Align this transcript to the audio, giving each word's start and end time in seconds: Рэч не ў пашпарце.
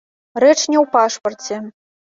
Рэч 0.43 0.55
не 0.71 0.79
ў 0.79 0.83
пашпарце. 0.97 1.63